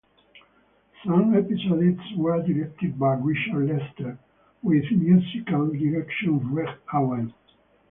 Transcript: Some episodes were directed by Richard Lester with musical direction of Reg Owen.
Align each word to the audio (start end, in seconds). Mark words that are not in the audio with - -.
Some 1.05 1.35
episodes 1.37 2.01
were 2.17 2.41
directed 2.41 2.97
by 2.97 3.13
Richard 3.17 3.67
Lester 3.69 4.17
with 4.63 4.85
musical 4.89 5.67
direction 5.69 6.37
of 6.37 6.51
Reg 6.51 6.75
Owen. 6.91 7.31